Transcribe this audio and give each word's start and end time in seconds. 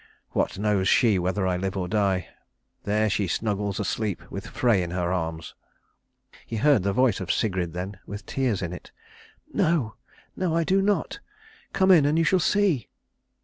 "What 0.31 0.57
knows 0.57 0.87
she 0.87 1.19
whether 1.19 1.45
I 1.45 1.57
live 1.57 1.77
or 1.77 1.87
die? 1.87 2.27
There 2.85 3.07
she 3.07 3.27
snuggles 3.27 3.79
asleep, 3.79 4.23
with 4.31 4.47
Frey 4.47 4.81
in 4.81 4.89
her 4.89 5.13
arms." 5.13 5.53
He 6.43 6.55
heard 6.55 6.81
the 6.81 6.91
voice 6.91 7.19
of 7.19 7.31
Sigrid 7.31 7.73
then, 7.73 7.99
with 8.07 8.25
tears 8.25 8.63
in 8.63 8.73
it. 8.73 8.91
"No, 9.53 9.93
no, 10.35 10.55
I 10.55 10.63
do 10.63 10.81
not. 10.81 11.19
Come 11.71 11.91
in 11.91 12.07
and 12.07 12.17
you 12.17 12.23
shall 12.23 12.39
see." 12.39 12.89